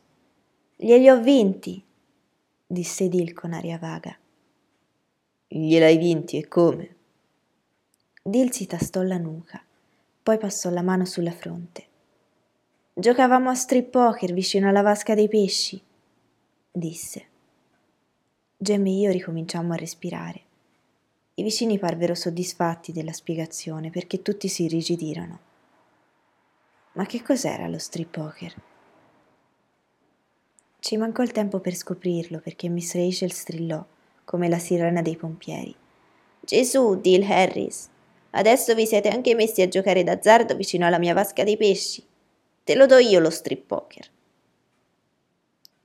Glieli 0.76 1.10
ho 1.10 1.20
vinti, 1.20 1.84
disse 2.66 3.10
Dill 3.10 3.34
con 3.34 3.52
aria 3.52 3.76
vaga. 3.76 4.16
Gliel'hai 5.46 5.98
vinti 5.98 6.38
e 6.38 6.48
come? 6.48 6.95
Dil 8.26 8.50
si 8.50 8.66
tastò 8.66 9.02
la 9.02 9.18
nuca, 9.18 9.62
poi 10.20 10.36
passò 10.36 10.68
la 10.70 10.82
mano 10.82 11.04
sulla 11.04 11.30
fronte. 11.30 11.86
Giocavamo 12.92 13.50
a 13.50 13.54
strip 13.54 13.90
poker 13.90 14.32
vicino 14.32 14.68
alla 14.68 14.82
vasca 14.82 15.14
dei 15.14 15.28
pesci, 15.28 15.80
disse. 16.72 17.26
Gem 18.56 18.84
e 18.84 18.90
io 18.90 19.12
ricominciammo 19.12 19.74
a 19.74 19.76
respirare. 19.76 20.40
I 21.34 21.44
vicini 21.44 21.78
parvero 21.78 22.16
soddisfatti 22.16 22.90
della 22.90 23.12
spiegazione 23.12 23.90
perché 23.90 24.22
tutti 24.22 24.48
si 24.48 24.64
irrigidirono. 24.64 25.38
Ma 26.94 27.06
che 27.06 27.22
cos'era 27.22 27.68
lo 27.68 27.78
strip 27.78 28.10
poker? 28.10 28.54
Ci 30.80 30.96
mancò 30.96 31.22
il 31.22 31.30
tempo 31.30 31.60
per 31.60 31.76
scoprirlo 31.76 32.40
perché 32.40 32.68
Miss 32.68 32.92
Rachel 32.92 33.30
strillò 33.30 33.86
come 34.24 34.48
la 34.48 34.58
sirena 34.58 35.00
dei 35.00 35.16
pompieri. 35.16 35.72
Gesù, 36.40 37.00
Dill 37.00 37.22
Harris, 37.22 37.90
Adesso 38.36 38.74
vi 38.74 38.84
siete 38.84 39.08
anche 39.08 39.34
messi 39.34 39.62
a 39.62 39.68
giocare 39.68 40.04
d'azzardo 40.04 40.54
vicino 40.56 40.84
alla 40.84 40.98
mia 40.98 41.14
vasca 41.14 41.42
dei 41.42 41.56
pesci. 41.56 42.04
Te 42.64 42.74
lo 42.74 42.84
do 42.84 42.98
io 42.98 43.18
lo 43.18 43.30
strip 43.30 43.64
poker. 43.64 44.10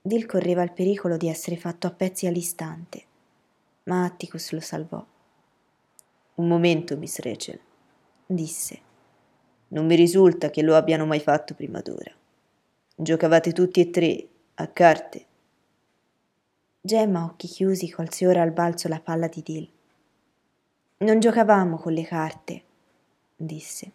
Dil 0.02 0.26
correva 0.26 0.62
il 0.62 0.72
pericolo 0.72 1.16
di 1.16 1.28
essere 1.28 1.56
fatto 1.56 1.86
a 1.86 1.92
pezzi 1.92 2.26
all'istante, 2.26 3.02
ma 3.84 4.04
Atticus 4.04 4.52
lo 4.52 4.60
salvò. 4.60 5.02
Un 6.34 6.46
momento, 6.46 6.98
Miss 6.98 7.20
Rachel, 7.20 7.58
disse. 8.26 8.80
Non 9.68 9.86
mi 9.86 9.94
risulta 9.94 10.50
che 10.50 10.60
lo 10.60 10.76
abbiano 10.76 11.06
mai 11.06 11.20
fatto 11.20 11.54
prima 11.54 11.80
d'ora. 11.80 12.12
Giocavate 12.94 13.52
tutti 13.52 13.80
e 13.80 13.88
tre 13.88 14.28
a 14.56 14.66
carte. 14.66 15.24
Gemma, 16.82 17.24
occhi 17.24 17.46
chiusi, 17.46 17.88
colse 17.90 18.26
ora 18.26 18.42
al 18.42 18.52
balzo 18.52 18.88
la 18.88 19.00
palla 19.00 19.28
di 19.28 19.42
Dill. 19.42 19.68
Non 21.02 21.18
giocavamo 21.18 21.78
con 21.78 21.94
le 21.94 22.04
carte, 22.04 22.62
disse. 23.34 23.90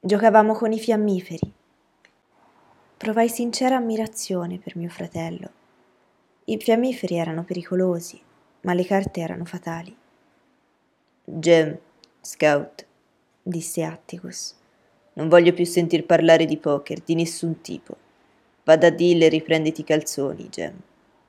Giocavamo 0.00 0.54
con 0.54 0.72
i 0.72 0.78
fiammiferi. 0.78 1.52
Provai 2.96 3.28
sincera 3.28 3.76
ammirazione 3.76 4.58
per 4.58 4.78
mio 4.78 4.88
fratello. 4.88 5.50
I 6.44 6.56
fiammiferi 6.58 7.16
erano 7.16 7.44
pericolosi, 7.44 8.18
ma 8.62 8.72
le 8.72 8.86
carte 8.86 9.20
erano 9.20 9.44
fatali. 9.44 9.94
Gem, 11.22 11.78
scout, 12.22 12.86
disse 13.42 13.84
Atticus. 13.84 14.54
Non 15.14 15.28
voglio 15.28 15.52
più 15.52 15.66
sentir 15.66 16.06
parlare 16.06 16.46
di 16.46 16.56
poker 16.56 17.00
di 17.00 17.14
nessun 17.14 17.60
tipo. 17.60 17.94
Vada 18.64 18.86
a 18.86 18.90
Dill 18.90 19.20
e 19.20 19.28
riprenditi 19.28 19.82
i 19.82 19.84
calzoni, 19.84 20.48
Gem. 20.48 20.80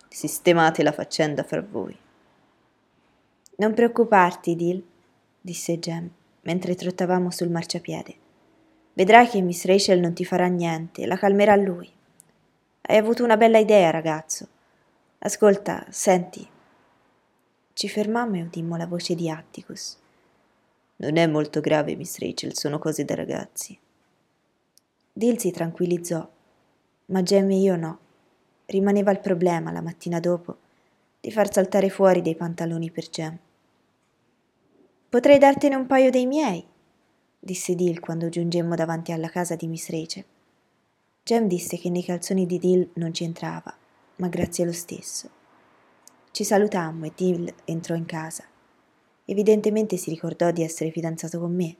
Sistemate 0.08 0.82
la 0.82 0.94
faccenda 0.94 1.44
fra 1.44 1.62
voi. 1.62 2.06
Non 3.60 3.74
preoccuparti, 3.74 4.56
Dil, 4.56 4.86
disse 5.42 5.80
Jem, 5.80 6.08
mentre 6.42 6.76
trottavamo 6.76 7.32
sul 7.32 7.50
marciapiede. 7.50 8.16
Vedrai 8.94 9.28
che 9.28 9.42
Miss 9.42 9.66
Rachel 9.66 10.00
non 10.00 10.14
ti 10.14 10.26
farà 10.26 10.46
niente, 10.46 11.08
la 11.08 11.18
calmerà 11.18 11.56
lui. 11.56 11.92
Hai 12.82 12.98
avuto 12.98 13.24
una 13.24 13.36
bella 13.36 13.58
idea, 13.58 13.90
ragazzo. 13.90 14.48
Ascolta, 15.20 15.88
senti. 15.90 16.48
Ci 17.74 17.90
fermammo 17.90 18.36
e 18.36 18.44
udimmo 18.44 18.78
la 18.78 18.86
voce 18.86 19.16
di 19.16 19.28
Atticus. 19.28 19.98
Non 20.98 21.18
è 21.18 21.26
molto 21.26 21.60
grave, 21.60 21.96
Miss 21.96 22.20
Rachel, 22.20 22.56
sono 22.56 22.78
cose 22.78 23.06
da 23.06 23.16
ragazzi. 23.16 23.76
Dil 25.12 25.40
si 25.40 25.50
tranquillizzò, 25.50 26.30
ma 27.06 27.24
Jem 27.24 27.50
e 27.50 27.56
io 27.56 27.76
no. 27.76 28.00
Rimaneva 28.68 29.10
il 29.10 29.20
problema, 29.20 29.72
la 29.72 29.82
mattina 29.82 30.20
dopo, 30.20 30.58
di 31.20 31.32
far 31.32 31.52
saltare 31.52 31.90
fuori 31.90 32.22
dei 32.22 32.36
pantaloni 32.36 32.92
per 32.92 33.10
Jem. 33.10 33.40
Potrei 35.10 35.38
dartene 35.38 35.76
un 35.76 35.86
paio 35.86 36.12
dei 36.12 36.26
miei, 36.26 36.62
disse 37.40 37.76
Dil 37.76 38.02
quando 38.02 38.28
giungemmo 38.28 38.76
davanti 38.76 39.14
alla 39.14 39.30
casa 39.30 39.56
di 39.56 39.66
Miss 39.68 39.90
Rachel. 39.90 40.26
Jem 41.24 41.48
disse 41.48 41.78
che 41.78 41.90
nei 41.90 42.04
calzoni 42.04 42.46
di 42.46 42.60
Dil 42.60 42.90
non 42.96 43.14
ci 43.14 43.24
entrava, 43.24 43.74
ma 44.18 44.28
grazie 44.28 44.66
lo 44.66 44.74
stesso. 44.74 45.30
Ci 46.32 46.44
salutammo 46.44 47.06
e 47.06 47.14
Dil 47.16 47.54
entrò 47.64 47.96
in 47.96 48.06
casa. 48.06 48.44
Evidentemente 49.24 49.96
si 49.96 50.10
ricordò 50.10 50.52
di 50.52 50.62
essere 50.62 50.92
fidanzato 50.92 51.40
con 51.40 51.56
me, 51.56 51.74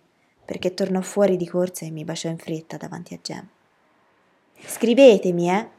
perché 0.46 0.74
tornò 0.74 1.02
fuori 1.02 1.36
di 1.36 1.48
corsa 1.48 1.86
e 1.86 1.92
mi 1.92 2.06
baciò 2.06 2.30
in 2.30 2.38
fretta 2.38 2.78
davanti 2.78 3.14
a 3.14 3.20
Jem. 3.22 3.48
Scrivetemi, 4.58 5.50
eh? 5.50 5.70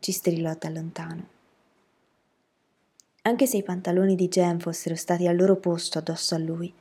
ci 0.00 0.10
strillò 0.10 0.56
da 0.58 0.68
lontano. 0.68 1.31
Anche 3.24 3.46
se 3.46 3.56
i 3.56 3.62
pantaloni 3.62 4.16
di 4.16 4.26
Jem 4.26 4.58
fossero 4.58 4.96
stati 4.96 5.28
al 5.28 5.36
loro 5.36 5.54
posto 5.54 5.98
addosso 5.98 6.34
a 6.34 6.38
lui, 6.38 6.72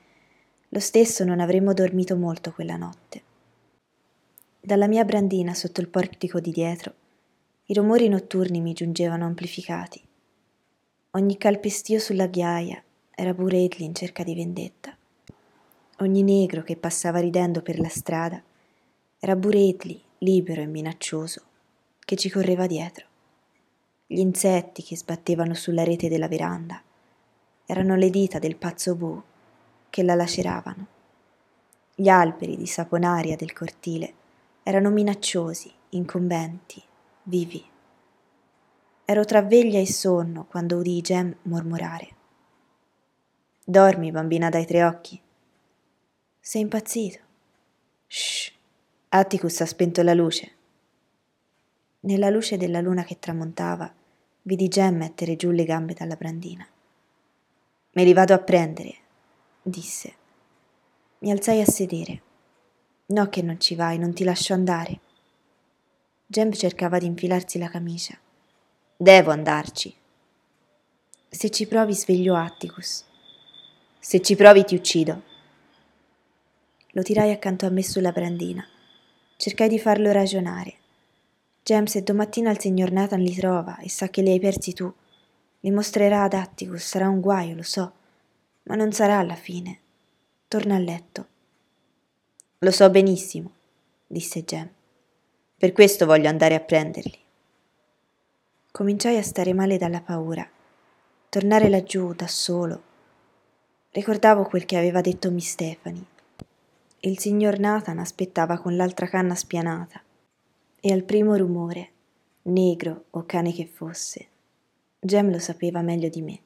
lo 0.70 0.80
stesso 0.80 1.24
non 1.24 1.40
avremmo 1.40 1.72
dormito 1.74 2.16
molto 2.16 2.52
quella 2.52 2.78
notte. 2.78 3.22
Dalla 4.60 4.88
mia 4.88 5.06
brandina 5.06 5.54
sotto 5.54 5.82
il 5.82 5.88
portico 5.88 6.40
di 6.40 6.52
dietro, 6.52 6.94
i 7.66 7.76
rumori 7.76 8.10
notturni 8.10 8.60
mi 8.60 8.74
giungevano 8.74 9.26
amplificati. 9.26 10.02
Ogni 11.12 11.38
calpestio 11.38 12.00
sulla 12.00 12.26
ghiaia 12.26 12.82
era 13.14 13.36
pure 13.36 13.58
in 13.78 13.94
cerca 13.94 14.24
di 14.24 14.34
vendetta. 14.34 14.98
Ogni 16.00 16.24
negro 16.24 16.64
che 16.64 16.76
passava 16.76 17.20
ridendo 17.20 17.62
per 17.62 17.80
la 17.80 17.90
strada 17.90 18.42
era 19.20 19.36
Buredli, 19.36 20.02
libero 20.20 20.62
e 20.62 20.66
minaccioso, 20.66 21.44
che 22.00 22.16
ci 22.16 22.32
correva 22.32 22.66
dietro. 22.66 23.11
Gli 24.12 24.20
insetti 24.20 24.84
che 24.84 24.98
sbattevano 24.98 25.54
sulla 25.54 25.86
rete 25.86 26.10
della 26.10 26.28
veranda 26.28 26.82
erano 27.66 27.96
le 27.96 28.10
dita 28.10 28.40
del 28.40 28.58
pazzo 28.58 28.94
Bu 28.94 29.24
che 29.90 30.04
la 30.04 30.16
laceravano. 30.16 30.88
Gli 31.96 32.10
alberi 32.10 32.58
di 32.58 32.66
saponaria 32.66 33.38
del 33.38 33.54
cortile 33.54 34.14
erano 34.64 34.90
minacciosi, 34.90 35.72
incombenti, 35.92 36.84
vivi. 37.24 37.64
Ero 39.06 39.24
tra 39.24 39.42
veglia 39.44 39.80
e 39.80 39.88
sonno 39.88 40.44
quando 40.44 40.76
udii 40.76 41.00
Jem 41.00 41.34
mormorare. 41.44 42.10
Dormi, 43.64 44.12
bambina 44.12 44.50
dai 44.50 44.66
tre 44.66 44.84
occhi. 44.84 45.22
Sei 46.38 46.60
impazzito? 46.60 47.20
Shh. 48.08 48.52
Atticus 49.08 49.62
ha 49.62 49.66
spento 49.66 50.04
la 50.04 50.14
luce. 50.14 50.52
Nella 52.02 52.30
luce 52.30 52.58
della 52.58 52.82
luna 52.82 53.06
che 53.06 53.18
tramontava, 53.18 54.00
vidi 54.44 54.68
Jem 54.68 54.98
mettere 54.98 55.36
giù 55.36 55.52
le 55.52 55.64
gambe 55.64 55.94
dalla 55.94 56.16
brandina. 56.16 56.68
Me 57.94 58.04
li 58.04 58.14
vado 58.14 58.34
a 58.34 58.40
prendere, 58.40 58.96
disse. 59.62 60.16
Mi 61.20 61.32
alzai 61.32 61.62
a 61.62 61.66
sedere. 61.66 62.22
No 63.08 63.28
che 63.30 63.42
non 63.42 63.60
ci 63.60 63.76
vai, 63.76 63.98
non 63.98 64.14
ti 64.14 64.24
lascio 64.24 64.54
andare. 64.54 65.00
Jem 66.26 66.52
cercava 66.54 66.98
di 66.98 67.06
infilarsi 67.06 67.58
la 67.58 67.70
camicia. 67.70 68.18
Devo 68.96 69.32
andarci. 69.32 69.94
Se 71.28 71.50
ci 71.50 71.68
provi 71.68 71.94
sveglio 71.94 72.36
Atticus. 72.36 73.06
Se 74.00 74.22
ci 74.22 74.36
provi 74.36 74.64
ti 74.64 74.76
uccido. 74.76 75.24
Lo 76.92 77.02
tirai 77.04 77.32
accanto 77.32 77.66
a 77.66 77.70
me 77.70 77.84
sulla 77.84 78.12
brandina. 78.12 78.66
Cercai 79.38 79.70
di 79.70 79.80
farlo 79.80 80.12
ragionare. 80.12 80.81
Jem, 81.64 81.86
se 81.86 82.02
domattina 82.04 82.52
il 82.52 82.60
signor 82.60 82.92
Nathan 82.92 83.22
li 83.22 83.34
trova 83.36 83.78
e 83.78 83.90
sa 83.90 84.10
che 84.10 84.22
li 84.22 84.32
hai 84.32 84.40
persi 84.40 84.74
tu, 84.74 84.92
li 85.60 85.72
mostrerà 85.72 86.24
ad 86.24 86.34
Atticus, 86.34 86.84
sarà 86.84 87.08
un 87.08 87.22
guaio, 87.22 87.56
lo 87.56 87.64
so 87.64 87.94
ma 88.64 88.76
non 88.76 88.92
sarà 88.92 89.18
alla 89.18 89.36
fine. 89.36 89.80
Torna 90.48 90.76
a 90.76 90.80
letto. 90.80 91.28
Lo 92.60 92.72
so 92.72 92.90
benissimo, 92.90 93.52
disse 94.06 94.44
Jem. 94.44 94.70
Per 95.58 95.72
questo 95.72 96.06
voglio 96.06 96.30
andare 96.30 96.56
a 96.56 96.60
prenderli. 96.60 97.18
Cominciai 98.72 99.18
a 99.18 99.24
stare 99.24 99.54
male 99.54 99.78
dalla 99.78 100.02
paura. 100.02 100.48
Tornare 101.30 101.70
laggiù 101.70 102.14
da 102.14 102.28
solo. 102.28 102.84
Ricordavo 103.92 104.44
quel 104.44 104.66
che 104.66 104.78
aveva 104.78 105.02
detto 105.02 105.32
Miss 105.32 105.50
Stefani. 105.50 106.06
Il 107.02 107.20
signor 107.20 107.60
Nathan 107.60 108.00
aspettava 108.00 108.58
con 108.60 108.76
l'altra 108.76 109.08
canna 109.08 109.36
spianata 109.36 110.02
e 110.84 110.92
al 110.92 111.04
primo 111.04 111.36
rumore, 111.36 111.92
negro 112.44 113.06
o 113.12 113.24
cane 113.28 113.54
che 113.54 113.68
fosse, 113.68 114.28
Jem 115.00 115.32
lo 115.32 115.38
sapeva 115.38 115.82
meglio 115.82 116.10
di 116.10 116.22
me. 116.24 116.40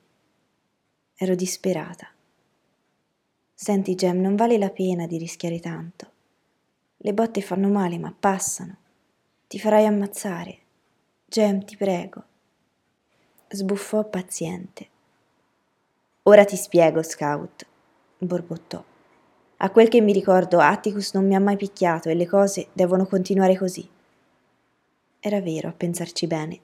Ero 1.15 1.36
disperata. 1.36 2.08
Senti, 3.54 3.95
Gem, 3.95 4.19
non 4.19 4.36
vale 4.36 4.58
la 4.58 4.69
pena 4.69 5.08
di 5.08 5.17
rischiare 5.17 5.62
tanto. 5.62 6.12
Le 6.98 7.13
botte 7.13 7.41
fanno 7.41 7.69
male, 7.69 7.98
ma 7.98 8.13
passano. 8.17 8.76
Ti 9.48 9.58
farai 9.58 9.86
ammazzare. 9.86 10.58
Gem, 11.26 11.63
ti 11.63 11.78
prego. 11.78 12.24
Sbuffò 13.48 14.04
paziente. 14.04 14.88
Ora 16.24 16.43
ti 16.43 16.58
spiego, 16.58 17.02
Scout, 17.04 17.65
borbottò. 18.17 18.84
A 19.58 19.69
quel 19.69 19.88
che 19.88 20.02
mi 20.02 20.12
ricordo, 20.12 20.60
Atticus 20.60 21.13
non 21.13 21.26
mi 21.26 21.36
ha 21.36 21.39
mai 21.39 21.56
picchiato 21.56 22.10
e 22.10 22.13
le 22.15 22.28
cose 22.28 22.67
devono 22.74 23.06
continuare 23.06 23.58
così. 23.58 23.89
Era 25.26 25.42
vero, 25.42 25.70
a 25.70 25.74
pensarci 25.74 26.28
bene. 26.28 26.60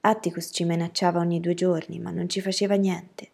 Atticus 0.00 0.48
ci 0.54 0.64
minacciava 0.64 1.18
ogni 1.18 1.38
due 1.38 1.52
giorni, 1.52 1.98
ma 1.98 2.10
non 2.10 2.30
ci 2.30 2.40
faceva 2.40 2.74
niente. 2.76 3.28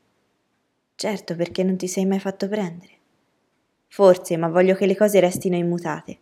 Certo, 0.97 1.37
perché 1.37 1.63
non 1.63 1.77
ti 1.77 1.87
sei 1.87 2.05
mai 2.05 2.19
fatto 2.19 2.49
prendere. 2.49 2.93
Forse, 3.87 4.37
ma 4.37 4.49
voglio 4.49 4.75
che 4.75 4.87
le 4.87 4.97
cose 4.97 5.21
restino 5.21 5.55
immutate. 5.55 6.19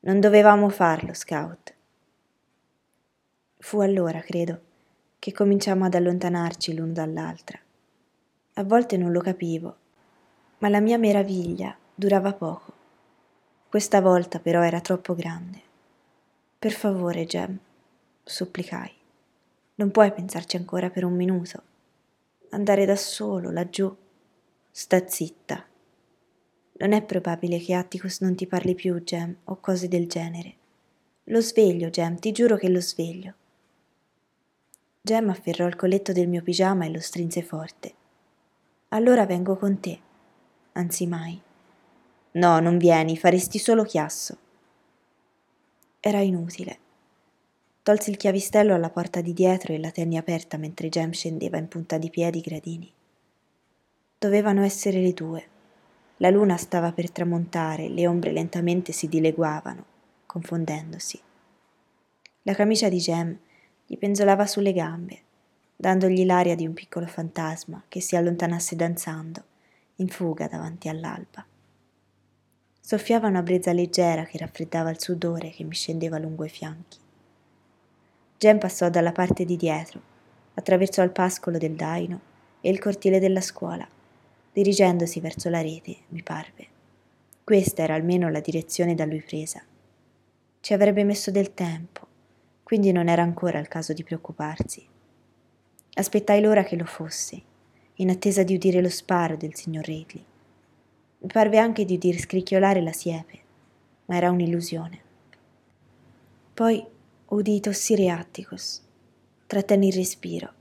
Non 0.00 0.20
dovevamo 0.20 0.68
farlo, 0.68 1.14
Scout. 1.14 1.74
Fu 3.56 3.80
allora, 3.80 4.20
credo, 4.20 4.60
che 5.18 5.32
cominciamo 5.32 5.86
ad 5.86 5.94
allontanarci 5.94 6.74
l'uno 6.74 6.92
dall'altra. 6.92 7.58
A 8.56 8.62
volte 8.62 8.98
non 8.98 9.10
lo 9.10 9.20
capivo, 9.20 9.76
ma 10.58 10.68
la 10.68 10.80
mia 10.80 10.98
meraviglia 10.98 11.74
durava 11.94 12.34
poco. 12.34 12.72
Questa 13.70 14.02
volta 14.02 14.38
però 14.38 14.60
era 14.60 14.82
troppo 14.82 15.14
grande. 15.14 15.63
Per 16.64 16.72
favore, 16.72 17.26
Jem, 17.26 17.58
supplicai. 18.22 18.90
Non 19.74 19.90
puoi 19.90 20.10
pensarci 20.14 20.56
ancora 20.56 20.88
per 20.88 21.04
un 21.04 21.12
minuto 21.14 21.62
andare 22.52 22.86
da 22.86 22.96
solo 22.96 23.50
laggiù. 23.50 23.94
Sta 24.70 25.06
zitta. 25.06 25.62
Non 26.78 26.92
è 26.94 27.02
probabile 27.02 27.58
che 27.58 27.74
Atticus 27.74 28.22
non 28.22 28.34
ti 28.34 28.46
parli 28.46 28.74
più, 28.74 29.04
Gem, 29.04 29.36
o 29.44 29.60
cose 29.60 29.88
del 29.88 30.08
genere. 30.08 30.54
Lo 31.24 31.42
sveglio, 31.42 31.90
Gem, 31.90 32.18
ti 32.18 32.32
giuro 32.32 32.56
che 32.56 32.70
lo 32.70 32.80
sveglio. 32.80 33.34
Gem 35.02 35.28
afferrò 35.28 35.66
il 35.66 35.76
colletto 35.76 36.12
del 36.12 36.28
mio 36.28 36.42
pigiama 36.42 36.86
e 36.86 36.90
lo 36.90 37.00
strinse 37.00 37.42
forte. 37.42 37.94
Allora 38.88 39.26
vengo 39.26 39.58
con 39.58 39.80
te. 39.80 39.98
Anzi 40.72 41.06
mai. 41.06 41.38
No, 42.30 42.58
non 42.60 42.78
vieni, 42.78 43.18
faresti 43.18 43.58
solo 43.58 43.84
chiasso. 43.84 44.38
Era 46.06 46.20
inutile. 46.20 46.78
Tolsi 47.82 48.10
il 48.10 48.18
chiavistello 48.18 48.74
alla 48.74 48.90
porta 48.90 49.22
di 49.22 49.32
dietro 49.32 49.72
e 49.72 49.78
la 49.78 49.90
tenni 49.90 50.18
aperta 50.18 50.58
mentre 50.58 50.90
Jem 50.90 51.12
scendeva 51.12 51.56
in 51.56 51.66
punta 51.66 51.96
di 51.96 52.10
piedi 52.10 52.40
i 52.40 52.42
gradini. 52.42 52.92
Dovevano 54.18 54.62
essere 54.62 55.00
le 55.00 55.14
due. 55.14 55.46
La 56.18 56.28
luna 56.28 56.58
stava 56.58 56.92
per 56.92 57.10
tramontare, 57.10 57.88
le 57.88 58.06
ombre 58.06 58.32
lentamente 58.32 58.92
si 58.92 59.08
dileguavano, 59.08 59.84
confondendosi. 60.26 61.18
La 62.42 62.52
camicia 62.52 62.90
di 62.90 62.98
Jem 62.98 63.38
gli 63.86 63.96
penzolava 63.96 64.46
sulle 64.46 64.74
gambe, 64.74 65.22
dandogli 65.74 66.26
l'aria 66.26 66.54
di 66.54 66.66
un 66.66 66.74
piccolo 66.74 67.06
fantasma 67.06 67.82
che 67.88 68.02
si 68.02 68.14
allontanasse 68.14 68.76
danzando, 68.76 69.42
in 69.96 70.08
fuga 70.08 70.48
davanti 70.48 70.90
all'alba. 70.90 71.46
Soffiava 72.86 73.28
una 73.28 73.40
brezza 73.40 73.72
leggera 73.72 74.24
che 74.24 74.36
raffreddava 74.36 74.90
il 74.90 75.00
sudore 75.00 75.48
che 75.48 75.64
mi 75.64 75.72
scendeva 75.72 76.18
lungo 76.18 76.44
i 76.44 76.50
fianchi. 76.50 76.98
Jen 78.36 78.58
passò 78.58 78.90
dalla 78.90 79.10
parte 79.10 79.46
di 79.46 79.56
dietro, 79.56 79.98
attraversò 80.52 81.02
il 81.02 81.10
pascolo 81.10 81.56
del 81.56 81.76
daino 81.76 82.20
e 82.60 82.68
il 82.68 82.78
cortile 82.78 83.20
della 83.20 83.40
scuola, 83.40 83.88
dirigendosi 84.52 85.18
verso 85.20 85.48
la 85.48 85.62
rete, 85.62 85.96
mi 86.08 86.22
parve. 86.22 86.66
Questa 87.42 87.80
era 87.80 87.94
almeno 87.94 88.28
la 88.28 88.40
direzione 88.40 88.94
da 88.94 89.06
lui 89.06 89.22
presa. 89.22 89.62
Ci 90.60 90.74
avrebbe 90.74 91.04
messo 91.04 91.30
del 91.30 91.54
tempo, 91.54 92.06
quindi 92.62 92.92
non 92.92 93.08
era 93.08 93.22
ancora 93.22 93.58
il 93.60 93.68
caso 93.68 93.94
di 93.94 94.04
preoccuparsi. 94.04 94.86
Aspettai 95.94 96.42
l'ora 96.42 96.64
che 96.64 96.76
lo 96.76 96.84
fosse, 96.84 97.40
in 97.94 98.10
attesa 98.10 98.42
di 98.42 98.54
udire 98.54 98.82
lo 98.82 98.90
sparo 98.90 99.38
del 99.38 99.54
signor 99.54 99.86
Regley. 99.86 100.32
Parve 101.26 101.58
anche 101.58 101.86
di 101.86 101.94
udire 101.94 102.18
scricchiolare 102.18 102.82
la 102.82 102.92
siepe, 102.92 103.38
ma 104.06 104.16
era 104.16 104.30
un'illusione. 104.30 105.00
Poi 106.52 106.84
udii 107.26 107.60
tossire 107.60 108.10
Atticus. 108.10 108.82
Trattenni 109.46 109.88
il 109.88 109.94
respiro. 109.94 110.52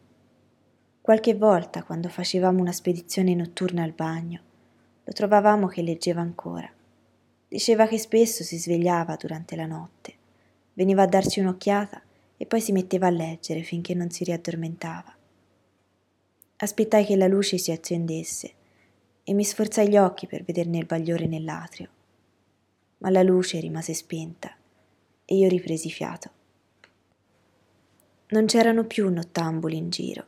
Qualche 1.01 1.35
volta, 1.35 1.83
quando 1.83 2.07
facevamo 2.07 2.61
una 2.61 2.71
spedizione 2.71 3.35
notturna 3.35 3.83
al 3.83 3.91
bagno, 3.91 4.41
lo 5.03 5.11
trovavamo 5.11 5.67
che 5.67 5.81
leggeva 5.81 6.21
ancora. 6.21 6.71
Diceva 7.49 7.85
che 7.85 7.97
spesso 7.97 8.43
si 8.43 8.57
svegliava 8.57 9.17
durante 9.17 9.57
la 9.57 9.65
notte, 9.65 10.13
veniva 10.73 11.03
a 11.03 11.07
darci 11.07 11.41
un'occhiata 11.41 12.01
e 12.37 12.45
poi 12.45 12.61
si 12.61 12.71
metteva 12.71 13.07
a 13.07 13.11
leggere 13.11 13.63
finché 13.63 13.93
non 13.93 14.09
si 14.11 14.23
riaddormentava. 14.23 15.13
Aspettai 16.55 17.03
che 17.03 17.17
la 17.17 17.27
luce 17.27 17.57
si 17.57 17.71
accendesse 17.71 18.53
e 19.25 19.33
mi 19.33 19.43
sforzai 19.43 19.87
gli 19.89 19.97
occhi 19.97 20.27
per 20.27 20.43
vederne 20.43 20.77
il 20.77 20.85
bagliore 20.85 21.27
nell'atrio. 21.27 21.89
Ma 22.99 23.09
la 23.09 23.23
luce 23.23 23.59
rimase 23.59 23.93
spenta 23.93 24.53
e 25.25 25.35
io 25.35 25.47
ripresi 25.47 25.89
fiato. 25.89 26.31
Non 28.27 28.45
c'erano 28.45 28.85
più 28.85 29.09
nottambuli 29.09 29.77
in 29.77 29.89
giro, 29.89 30.25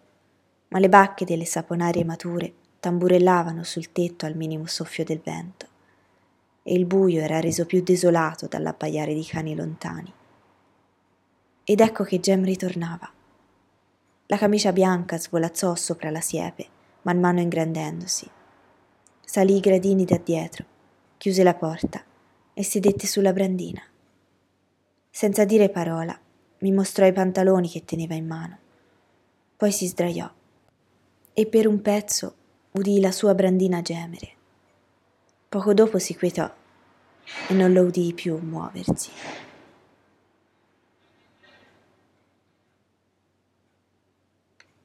ma 0.70 0.80
le 0.80 0.90
bacche 0.90 1.26
delle 1.26 1.46
saponarie 1.46 2.06
mature 2.06 2.54
tamburellavano 2.80 3.64
sul 3.64 3.92
tetto 3.92 4.26
al 4.26 4.36
minimo 4.36 4.66
soffio 4.68 5.04
del 5.04 5.20
vento 5.20 5.74
e 6.64 6.74
il 6.74 6.86
buio 6.86 7.22
era 7.22 7.40
reso 7.40 7.66
più 7.66 7.84
desolato 7.84 8.48
dall'abbaiare 8.48 9.14
di 9.14 9.24
cani 9.24 9.56
lontani. 9.56 10.12
Ed 11.64 11.80
ecco 11.80 12.04
che 12.04 12.20
Gem 12.20 12.44
ritornava. 12.44 13.10
La 14.28 14.38
camicia 14.38 14.72
bianca 14.72 15.18
svolazzò 15.18 15.76
sopra 15.76 16.10
la 16.10 16.22
siepe, 16.22 16.68
man 17.04 17.20
mano 17.20 17.40
ingrandendosi 17.40 18.30
salì 19.26 19.58
i 19.58 19.60
gradini 19.60 20.06
da 20.06 20.18
dietro, 20.18 20.66
chiuse 21.18 21.44
la 21.44 21.56
porta 21.56 22.04
e 22.54 22.64
sedette 22.64 23.08
sulla 23.08 23.34
brandina. 23.34 23.82
Senza 25.10 25.46
dire 25.46 25.70
parola, 25.70 26.18
mi 26.60 26.72
mostrò 26.72 27.06
i 27.06 27.14
pantaloni 27.14 27.70
che 27.70 27.84
teneva 27.84 28.14
in 28.14 28.28
mano. 28.28 28.58
Poi 29.58 29.72
si 29.72 29.88
sdraiò 29.88 30.32
e 31.34 31.46
per 31.48 31.68
un 31.68 31.82
pezzo 31.82 32.36
udì 32.72 33.00
la 33.00 33.12
sua 33.12 33.34
brandina 33.34 33.82
gemere. 33.82 34.30
Poco 35.50 35.74
dopo 35.74 36.00
si 36.00 36.16
quietò 36.16 36.50
e 37.48 37.54
non 37.54 37.74
lo 37.74 37.84
udii 37.84 38.14
più 38.14 38.38
muoversi. 38.38 39.10